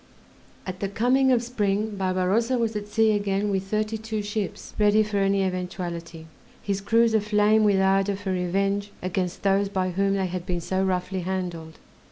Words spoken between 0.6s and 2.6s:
At the coming of spring Barbarossa